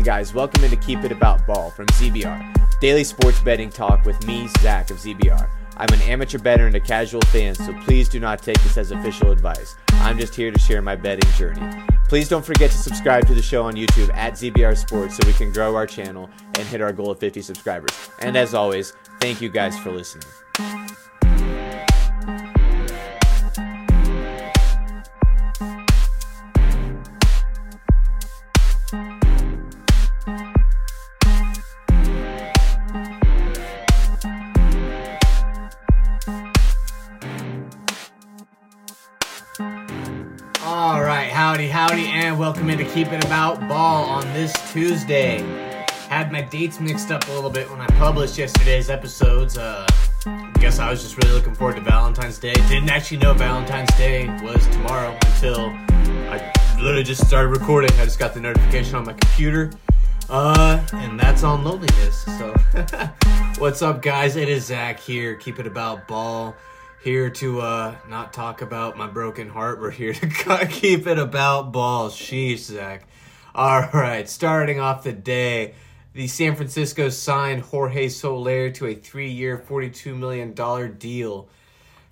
[0.00, 4.26] Hey guys, welcome into Keep It About Ball from ZBR, daily sports betting talk with
[4.26, 5.46] me, Zach of ZBR.
[5.76, 8.92] I'm an amateur bettor and a casual fan, so please do not take this as
[8.92, 9.76] official advice.
[9.90, 11.84] I'm just here to share my betting journey.
[12.08, 15.34] Please don't forget to subscribe to the show on YouTube at ZBR Sports so we
[15.34, 17.92] can grow our channel and hit our goal of 50 subscribers.
[18.20, 20.24] And as always, thank you guys for listening.
[42.60, 45.38] Welcome into Keep It About Ball on this Tuesday.
[46.10, 49.56] Had my dates mixed up a little bit when I published yesterday's episodes.
[49.56, 49.86] Uh,
[50.56, 52.52] guess I was just really looking forward to Valentine's Day.
[52.52, 55.70] Didn't actually know Valentine's Day was tomorrow until
[56.28, 57.98] I literally just started recording.
[57.98, 59.70] I just got the notification on my computer.
[60.28, 62.24] Uh, and that's on loneliness.
[62.24, 62.54] So,
[63.58, 64.36] what's up, guys?
[64.36, 65.34] It is Zach here.
[65.34, 66.54] Keep it about ball.
[67.02, 69.80] Here to uh not talk about my broken heart.
[69.80, 72.14] We're here to keep it about balls.
[72.14, 73.06] Sheesh, Zach.
[73.54, 75.74] All right, starting off the day,
[76.12, 81.48] the San Francisco signed Jorge Soler to a three-year, forty-two million dollar deal.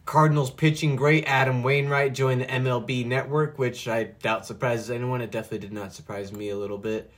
[0.06, 5.20] Cardinals pitching great Adam Wainwright joined the MLB network, which I doubt surprises anyone.
[5.20, 7.12] It definitely did not surprise me a little bit.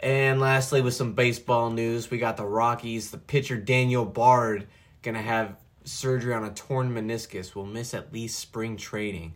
[0.00, 3.10] And lastly, with some baseball news, we got the Rockies.
[3.10, 4.66] The pitcher Daniel Bard
[5.02, 7.54] gonna have surgery on a torn meniscus.
[7.54, 9.34] Will miss at least spring training.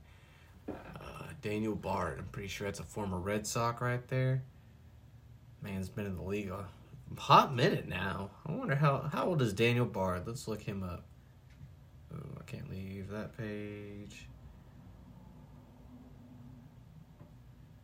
[0.68, 0.72] Uh,
[1.42, 4.42] Daniel Bard, I'm pretty sure that's a former Red Sox right there.
[5.62, 6.66] Man's been in the league a
[7.16, 8.30] hot minute now.
[8.46, 10.26] I wonder how how old is Daniel Bard?
[10.26, 11.04] Let's look him up.
[12.14, 14.28] Oh, I can't leave that page.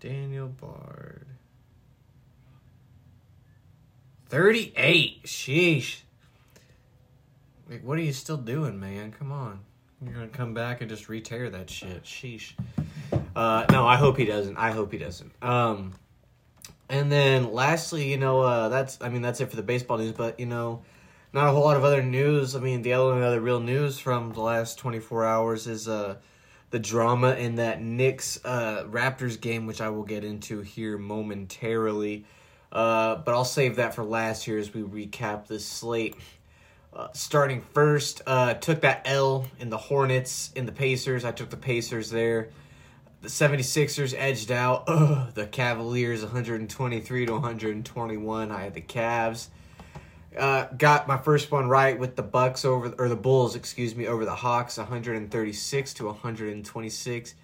[0.01, 1.27] Daniel Bard.
[4.29, 5.23] 38.
[5.25, 6.01] Sheesh.
[7.69, 9.13] Like, what are you still doing, man?
[9.13, 9.61] Come on.
[10.05, 12.05] You're to come back and just re-tear that shit.
[12.05, 12.53] Sheesh.
[13.35, 14.57] Uh, no, I hope he doesn't.
[14.57, 15.33] I hope he doesn't.
[15.43, 15.95] Um,
[16.89, 20.13] and then lastly, you know, uh, that's, I mean, that's it for the baseball news,
[20.13, 20.83] but, you know,
[21.33, 22.55] not a whole lot of other news.
[22.55, 26.17] I mean, the only other real news from the last 24 hours is, uh,
[26.71, 32.25] the drama in that Knicks uh, Raptors game, which I will get into here momentarily.
[32.73, 36.17] Uh, but I'll save that for last year as we recap this slate.
[37.13, 41.25] Starting first, uh, took that L in the Hornets, in the Pacers.
[41.25, 42.51] I took the Pacers there.
[43.23, 48.51] The 76ers edged out ugh, the Cavaliers 123 to 121.
[48.51, 49.49] I had the Cavs.
[50.37, 54.07] Uh, got my first one right with the Bucks over or the Bulls, excuse me,
[54.07, 57.35] over the Hawks 136 to 126.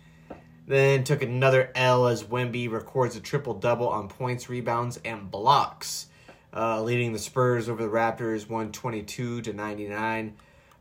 [0.67, 6.07] Then took another L as Wemby records a triple double on points, rebounds, and blocks,
[6.55, 10.37] uh, leading the Spurs over the Raptors 122 to 99.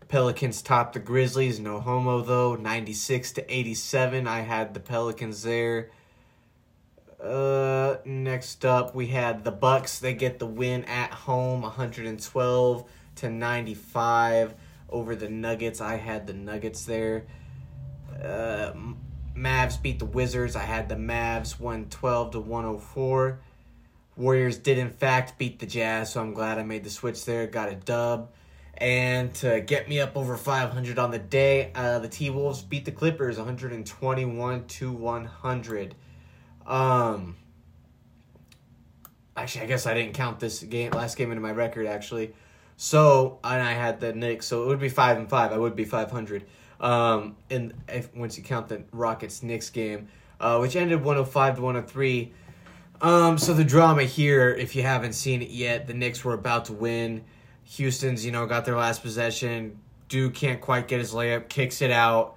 [0.08, 4.28] Pelicans topped the Grizzlies, no homo though, 96 to 87.
[4.28, 5.92] I had the Pelicans there.
[7.24, 10.00] Uh, next up we had the Bucks.
[10.00, 14.56] They get the win at home, 112 to 95
[14.90, 15.80] over the Nuggets.
[15.80, 17.26] I had the Nuggets there.
[18.24, 18.74] Uh,
[19.36, 20.56] Mavs beat the Wizards.
[20.56, 23.40] I had the Mavs 112 to 104.
[24.20, 27.48] Warriors did in fact beat the Jazz, so I'm glad I made the switch there.
[27.48, 28.30] Got a dub.
[28.78, 32.84] And to get me up over 500 on the day, uh, the T Wolves beat
[32.84, 35.96] the Clippers 121 to 100.
[36.68, 37.38] Um,
[39.38, 42.34] actually, I guess I didn't count this game, last game into my record actually.
[42.76, 45.54] So, and I had the Knicks, so it would be five and five.
[45.54, 46.46] I would be 500.
[46.82, 50.10] Um, and if once you count the Rockets Knicks game,
[50.40, 52.34] uh, which ended 105 to 103.
[53.02, 56.66] Um, so the drama here, if you haven't seen it yet, the Knicks were about
[56.66, 57.24] to win.
[57.64, 59.80] Houston's, you know, got their last possession.
[60.10, 62.36] Duke can't quite get his layup, kicks it out,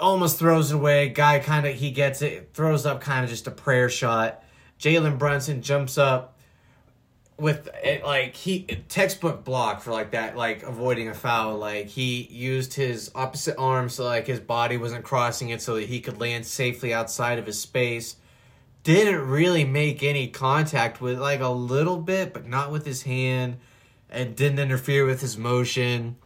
[0.00, 1.10] almost throws it away.
[1.10, 4.42] Guy kind of he gets it, throws up kind of just a prayer shot.
[4.80, 6.34] Jalen Brunson jumps up
[7.36, 11.58] with it like he textbook block for like that like avoiding a foul.
[11.58, 15.84] Like he used his opposite arm so like his body wasn't crossing it so that
[15.84, 18.16] he could land safely outside of his space
[18.88, 23.58] didn't really make any contact with like a little bit, but not with his hand,
[24.08, 26.16] and didn't interfere with his motion.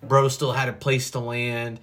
[0.00, 1.80] Bro still had a place to land.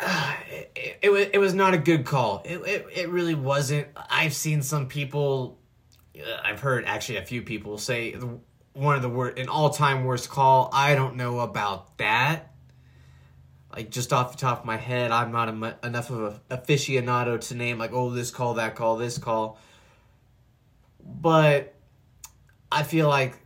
[0.00, 2.42] Uh, it, it, it, was, it was not a good call.
[2.44, 3.88] It, it, it really wasn't.
[3.96, 5.58] I've seen some people,
[6.16, 8.16] uh, I've heard actually a few people say
[8.74, 10.70] one of the worst, an all time worst call.
[10.72, 12.53] I don't know about that.
[13.74, 17.40] Like just off the top of my head, I'm not a, enough of a aficionado
[17.48, 19.58] to name like, oh, this call, that call, this call.
[21.02, 21.74] But
[22.70, 23.36] I feel like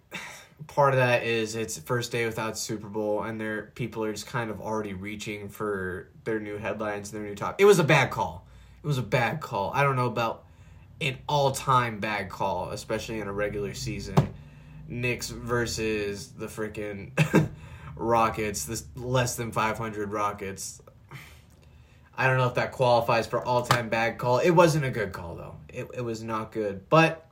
[0.67, 4.27] part of that is it's first day without Super Bowl, and there people are just
[4.27, 7.61] kind of already reaching for their new headlines, and their new top.
[7.61, 8.47] It was a bad call.
[8.83, 9.73] It was a bad call.
[9.75, 10.45] I don't know about
[11.01, 14.17] an all-time bad call, especially in a regular season.
[14.89, 17.13] Knicks versus the freaking
[17.99, 20.81] Rockets, this less than 500 Rockets.
[22.17, 24.39] I don't know if that qualifies for all-time bad call.
[24.39, 25.55] It wasn't a good call though.
[25.69, 27.29] It it was not good, but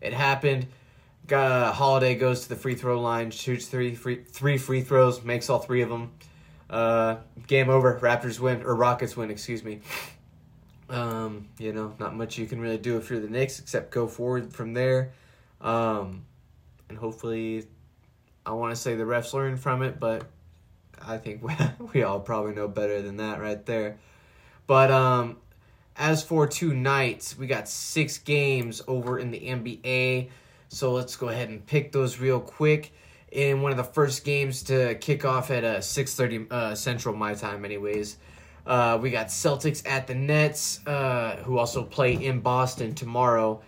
[0.00, 0.66] it happened.
[1.28, 5.48] Got Holiday goes to the free throw line, shoots three free three free throws, makes
[5.48, 6.10] all three of them.
[6.68, 7.16] Uh,
[7.46, 7.98] game over.
[8.00, 9.30] Raptors win or Rockets win.
[9.30, 9.80] Excuse me.
[10.90, 14.06] Um, you know, not much you can really do if you're the Knicks except go
[14.06, 15.12] forward from there.
[15.60, 16.24] Um,
[16.88, 17.66] and hopefully,
[18.48, 20.24] I want to say the refs learn from it, but
[21.06, 21.54] I think we,
[21.92, 23.98] we all probably know better than that right there.
[24.66, 25.36] But um,
[25.96, 30.30] as for tonight, we got six games over in the NBA.
[30.70, 32.92] So let's go ahead and pick those real quick.
[33.30, 37.34] In one of the first games to kick off at uh, 6.30 uh, Central my
[37.34, 38.16] time anyways.
[38.66, 43.60] Uh, we got Celtics at the Nets, uh, who also play in Boston tomorrow.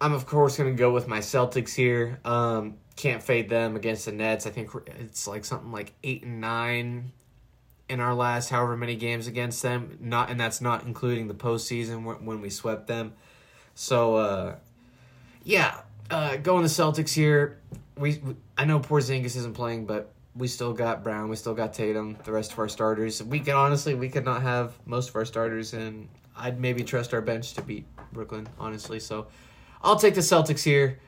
[0.00, 2.20] I'm, of course, going to go with my Celtics here.
[2.24, 4.44] Um, can't fade them against the Nets.
[4.44, 7.12] I think it's like something like 8 and 9
[7.88, 9.96] in our last however many games against them.
[10.00, 13.14] Not And that's not including the postseason when we swept them.
[13.76, 14.56] So, uh,
[15.44, 15.80] yeah,
[16.10, 17.60] uh, going the Celtics here.
[17.96, 21.72] We, we I know Porzingis isn't playing, but we still got Brown, we still got
[21.72, 23.22] Tatum, the rest of our starters.
[23.22, 27.14] We could honestly, we could not have most of our starters, and I'd maybe trust
[27.14, 28.98] our bench to beat Brooklyn, honestly.
[28.98, 29.28] So
[29.82, 30.98] I'll take the Celtics here.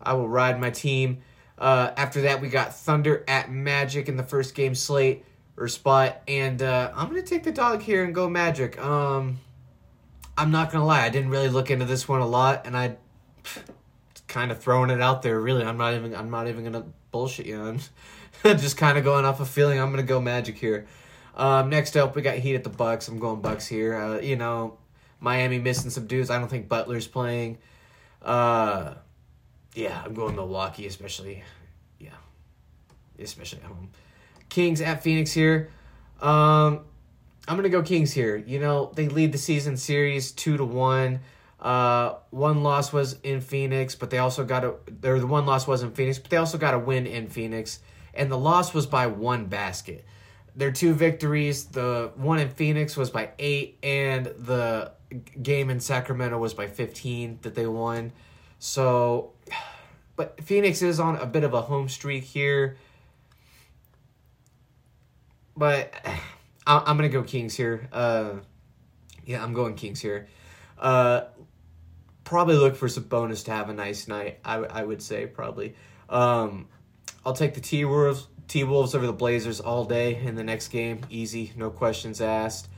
[0.00, 1.22] I will ride my team.
[1.58, 5.24] Uh, after that, we got Thunder at Magic in the first game slate
[5.56, 8.80] or spot, and uh, I'm gonna take the dog here and go Magic.
[8.82, 9.38] Um,
[10.36, 12.96] I'm not gonna lie, I didn't really look into this one a lot, and I
[14.28, 15.38] kind of throwing it out there.
[15.40, 17.62] Really, I'm not even I'm not even gonna bullshit you.
[17.62, 17.78] I'm
[18.58, 19.78] just kind of going off a feeling.
[19.78, 20.86] I'm gonna go Magic here.
[21.36, 23.08] Um, next up, we got Heat at the Bucks.
[23.08, 23.94] I'm going Bucks here.
[23.94, 24.78] Uh, you know,
[25.20, 26.30] Miami missing some dudes.
[26.30, 27.58] I don't think Butler's playing.
[28.20, 28.94] Uh,
[29.74, 31.42] yeah, I'm going Milwaukee, especially.
[31.98, 32.10] Yeah,
[33.18, 33.90] especially at home.
[34.48, 35.70] Kings at Phoenix here.
[36.20, 36.80] Um,
[37.48, 38.36] I'm gonna go Kings here.
[38.36, 41.20] You know, they lead the season series two to one.
[41.58, 44.74] Uh, one loss was in Phoenix, but they also got a.
[45.04, 47.80] Or the one loss was in Phoenix, but they also got a win in Phoenix,
[48.14, 50.04] and the loss was by one basket.
[50.54, 54.92] Their two victories, the one in Phoenix was by eight, and the
[55.40, 58.12] game in Sacramento was by fifteen that they won.
[58.62, 59.32] So,
[60.16, 62.76] but Phoenix is on a bit of a home streak here.
[65.56, 65.92] But
[66.66, 67.88] I'm gonna go Kings here.
[67.92, 68.34] Uh,
[69.26, 70.28] yeah, I'm going Kings here.
[70.78, 71.22] Uh,
[72.22, 74.38] probably look for some bonus to have a nice night.
[74.44, 75.74] I, I would say probably.
[76.08, 76.68] Um,
[77.26, 80.68] I'll take the T Wolves T Wolves over the Blazers all day in the next
[80.68, 81.00] game.
[81.10, 82.68] Easy, no questions asked.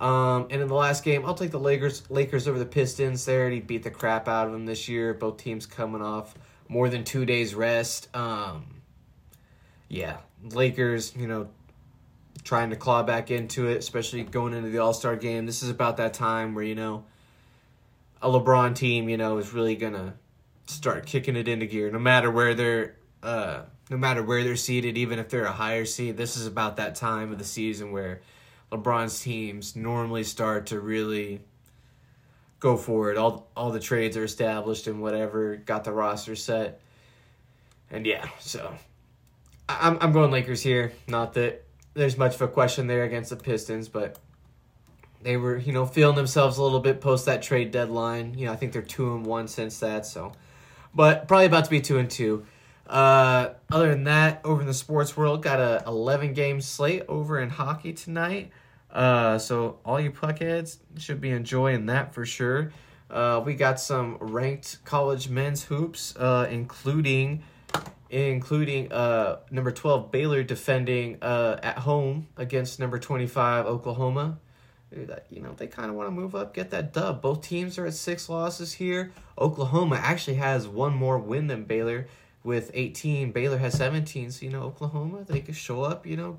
[0.00, 3.24] Um, and in the last game, I'll take the Lakers Lakers over the Pistons.
[3.24, 5.14] They already beat the crap out of them this year.
[5.14, 6.34] Both teams coming off
[6.68, 8.14] more than two days rest.
[8.16, 8.82] Um,
[9.88, 11.48] yeah, Lakers, you know,
[12.44, 15.46] trying to claw back into it, especially going into the All Star game.
[15.46, 17.04] This is about that time where you know
[18.20, 20.14] a LeBron team, you know, is really gonna
[20.66, 21.90] start kicking it into gear.
[21.90, 25.84] No matter where they're, uh, no matter where they're seated, even if they're a higher
[25.84, 28.22] seed, this is about that time of the season where
[28.72, 31.40] LeBron's teams normally start to really
[32.58, 33.18] go for it.
[33.18, 36.80] All all the trades are established and whatever, got the roster set,
[37.90, 38.74] and yeah, so
[39.68, 40.92] I'm I'm going Lakers here.
[41.06, 41.64] Not that
[41.94, 44.18] there's much of a question there against the Pistons, but
[45.20, 48.34] they were, you know, feeling themselves a little bit post that trade deadline.
[48.38, 50.06] You know, I think they're two and one since that.
[50.06, 50.32] So,
[50.94, 52.46] but probably about to be two and two.
[52.86, 57.38] Uh, other than that, over in the sports world, got a 11 game slate over
[57.40, 58.50] in hockey tonight.
[58.92, 62.72] Uh, so all you puckheads should be enjoying that for sure.
[63.10, 67.42] Uh, we got some ranked college men's hoops, uh, including
[68.10, 74.36] including uh number 12 Baylor defending uh at home against number 25 Oklahoma
[75.30, 77.22] you know they kind of want to move up, get that dub.
[77.22, 79.12] Both teams are at six losses here.
[79.38, 82.06] Oklahoma actually has one more win than Baylor
[82.44, 83.32] with 18.
[83.32, 84.30] Baylor has 17.
[84.32, 86.38] So you know Oklahoma they could show up, you know,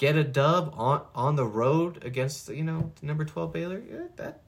[0.00, 3.82] get a dub on on the road against you know number 12 Baylor.
[3.88, 4.42] Yeah, that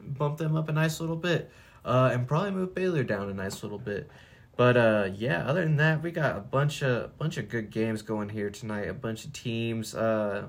[0.00, 1.50] bump them up a nice little bit,
[1.84, 4.10] uh, and probably move Baylor down a nice little bit.
[4.56, 8.02] But uh, yeah, other than that, we got a bunch of bunch of good games
[8.02, 8.88] going here tonight.
[8.88, 9.94] A bunch of teams.
[9.94, 10.48] Uh,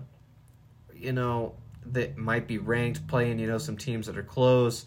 [0.93, 1.53] you know,
[1.85, 4.85] that might be ranked playing, you know, some teams that are close.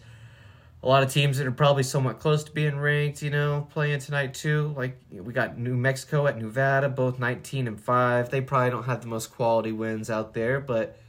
[0.85, 3.99] A lot of teams that are probably somewhat close to being ranked, you know, playing
[4.01, 4.71] tonight too.
[4.77, 8.29] Like we got New Mexico at Nevada, both 19 and 5.
[8.29, 10.99] They probably don't have the most quality wins out there, but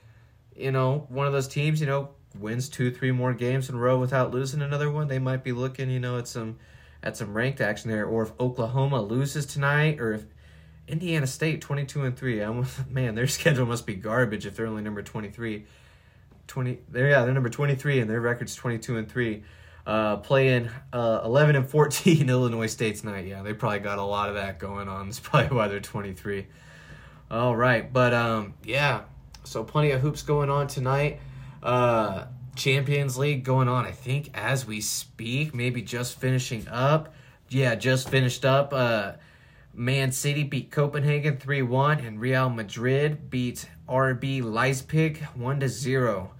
[0.56, 3.78] you know, one of those teams, you know, wins two, three more games in a
[3.78, 6.56] row without losing another one, they might be looking, you know, at some
[7.02, 8.06] at some ranked action there.
[8.06, 10.24] Or if Oklahoma loses tonight, or if
[10.88, 14.68] Indiana State twenty two and three, I'm, man, their schedule must be garbage if they're
[14.68, 15.66] only number twenty three.
[16.48, 19.42] 20 there yeah they're number 23 and their record's 22 and 3
[19.86, 24.28] uh, playing uh, 11 and 14 illinois state tonight yeah they probably got a lot
[24.28, 25.06] of that going on.
[25.06, 26.46] That's probably why they're 23
[27.30, 29.02] all right but um yeah.
[29.44, 31.20] So plenty of hoops going on tonight.
[31.62, 35.54] Uh champions league going on i think as we speak.
[35.54, 37.14] Maybe just finishing up.
[37.48, 38.72] Yeah just finished up.
[38.72, 39.12] Uh
[39.78, 46.30] Man City beat Copenhagen 3-1 and Real Madrid beat RB Leipzig 1 0.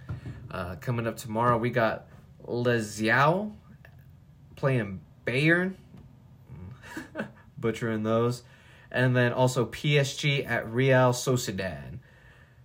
[0.51, 2.07] Uh, coming up tomorrow, we got
[2.47, 3.53] Lazio
[4.55, 5.75] playing Bayern,
[7.59, 8.43] butchering those,
[8.91, 11.99] and then also PSG at Real Sociedad.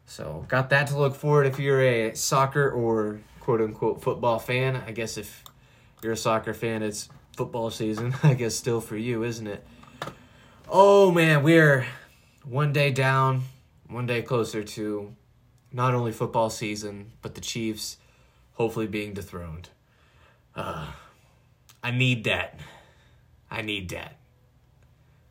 [0.06, 4.76] So got that to look forward if you're a soccer or quote unquote football fan.
[4.76, 5.44] I guess if
[6.02, 8.14] you're a soccer fan, it's football season.
[8.24, 9.66] I guess still for you, isn't it?
[10.70, 11.86] Oh man, we're
[12.44, 13.44] one day down,
[13.88, 15.16] one day closer to
[15.72, 17.98] not only football season, but the Chiefs
[18.54, 19.70] hopefully being dethroned.
[20.56, 20.88] Uh,
[21.84, 22.60] I need that.
[23.50, 24.16] I need that.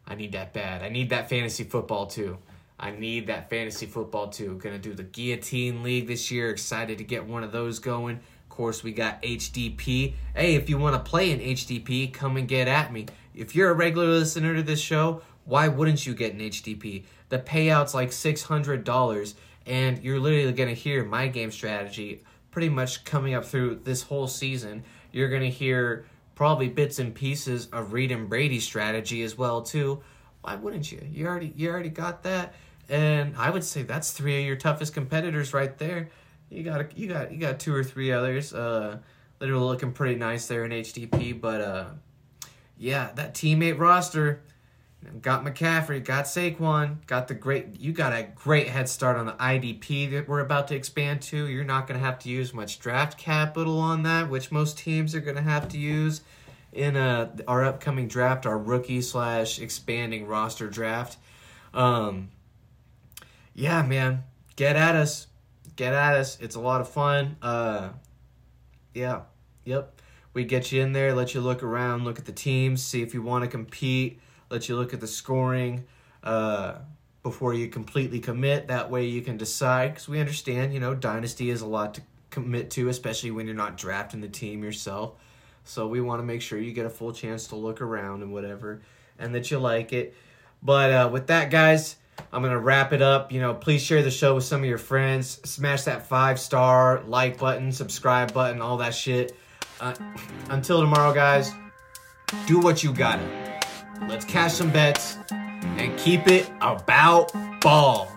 [0.07, 0.83] I need that bad.
[0.83, 2.39] I need that fantasy football too.
[2.79, 4.59] I need that fantasy football too.
[4.63, 6.51] Gonna do the Guillotine League this year.
[6.51, 8.17] Excited to get one of those going.
[8.17, 10.15] Of course, we got HDP.
[10.35, 13.07] Hey, if you want to play in HDP, come and get at me.
[13.35, 17.05] If you're a regular listener to this show, why wouldn't you get an HDP?
[17.29, 19.35] The payout's like $600,
[19.67, 24.27] and you're literally to hear my game strategy pretty much coming up through this whole
[24.27, 24.85] season.
[25.13, 29.63] You're going to hear probably bits and pieces of Reed and Brady's strategy as well
[29.63, 30.03] too.
[30.43, 31.07] Why wouldn't you?
[31.13, 32.55] You already you already got that,
[32.89, 36.09] and I would say that's three of your toughest competitors right there.
[36.49, 38.99] You got you got you got two or three others uh,
[39.39, 41.85] that are looking pretty nice there in HDP, but uh,
[42.79, 44.43] yeah, that teammate roster
[45.23, 47.81] Got McCaffrey, got Saquon, got the great.
[47.81, 51.47] You got a great head start on the IDP that we're about to expand to.
[51.47, 55.15] You're not going to have to use much draft capital on that, which most teams
[55.15, 56.21] are going to have to use
[56.73, 61.17] in uh, our upcoming draft, our rookie slash expanding roster draft.
[61.73, 62.29] Um,
[63.55, 65.29] yeah, man, get at us,
[65.77, 66.39] get at us.
[66.41, 67.37] It's a lot of fun.
[67.41, 67.89] Uh,
[68.93, 69.23] yeah,
[69.65, 69.99] yep.
[70.35, 73.15] We get you in there, let you look around, look at the teams, see if
[73.15, 75.85] you want to compete let you look at the scoring
[76.23, 76.75] uh,
[77.23, 78.69] before you completely commit.
[78.69, 82.03] That way you can decide, because we understand, you know, Dynasty is a lot to
[82.31, 85.15] commit to, especially when you're not drafting the team yourself.
[85.65, 88.33] So we want to make sure you get a full chance to look around and
[88.33, 88.83] whatever,
[89.19, 90.15] and that you like it.
[90.63, 91.97] But uh, with that, guys,
[92.33, 93.33] I'm gonna wrap it up.
[93.33, 95.41] You know, please share the show with some of your friends.
[95.49, 99.37] Smash that five star like button, subscribe button, all that shit.
[99.81, 99.95] Uh,
[100.49, 101.53] until tomorrow, guys.
[102.47, 103.50] Do what you gotta.
[104.09, 108.09] Let's cash some bets and keep it about ball.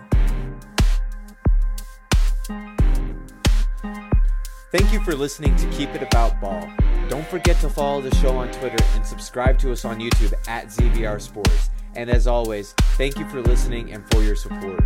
[4.72, 6.68] Thank you for listening to Keep It About Ball.
[7.08, 10.68] Don't forget to follow the show on Twitter and subscribe to us on YouTube at
[10.68, 11.70] ZBR Sports.
[11.96, 14.84] And as always, thank you for listening and for your support.